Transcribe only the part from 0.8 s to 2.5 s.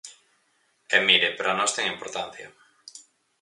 E mire, para nós ten importancia.